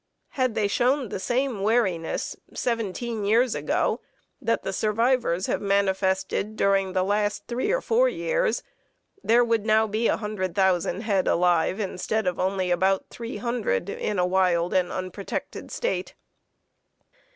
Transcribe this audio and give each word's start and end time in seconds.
Had 0.29 0.55
they 0.55 0.67
shown 0.67 1.09
the 1.09 1.19
same 1.19 1.61
wariness 1.61 2.35
seventeen 2.55 3.23
years 3.23 3.53
ago 3.53 4.01
that 4.41 4.63
the 4.63 4.73
survivors 4.73 5.45
have 5.45 5.61
manifested 5.61 6.55
during 6.55 6.93
the 6.93 7.03
last 7.03 7.45
three 7.45 7.71
or 7.71 7.81
four 7.81 8.09
years, 8.09 8.63
there 9.23 9.45
would 9.45 9.63
now 9.63 9.85
be 9.85 10.07
a 10.07 10.17
hundred 10.17 10.55
thousand 10.55 11.01
head 11.01 11.27
alive 11.27 11.79
instead 11.79 12.25
of 12.25 12.39
only 12.39 12.71
about 12.71 13.11
three 13.11 13.37
hundred 13.37 13.91
in 13.91 14.17
a 14.17 14.25
wild 14.25 14.73
and 14.73 14.91
unprotected 14.91 15.69
state. 15.69 16.15